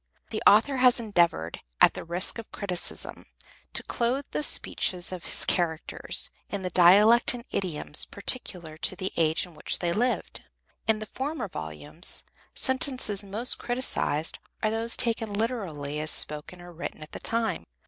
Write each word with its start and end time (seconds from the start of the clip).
The 0.31 0.41
author 0.47 0.77
has 0.77 0.99
endeavored 0.99 1.61
at 1.79 1.93
the 1.93 2.03
risk 2.03 2.39
of 2.39 2.51
criticism 2.51 3.27
to 3.73 3.83
clothe 3.83 4.25
the 4.31 4.41
speeches 4.41 5.11
of 5.11 5.25
his 5.25 5.45
characters 5.45 6.31
in 6.49 6.63
the 6.63 6.71
dialect 6.71 7.35
and 7.35 7.45
idioms 7.51 8.05
peculiar 8.05 8.77
to 8.77 8.95
the 8.95 9.13
age 9.15 9.45
in 9.45 9.53
which 9.53 9.77
they 9.77 9.93
lived. 9.93 10.41
In 10.87 10.97
the 10.97 11.05
former 11.05 11.47
volumes, 11.47 12.23
sentences 12.55 13.21
most 13.23 13.59
criticised 13.59 14.39
are 14.63 14.71
those 14.71 14.97
taken 14.97 15.35
literally 15.35 15.99
as 15.99 16.09
spoken 16.09 16.63
or 16.63 16.71
written 16.73 17.03
at 17.03 17.11
the 17.11 17.19
time. 17.19 17.67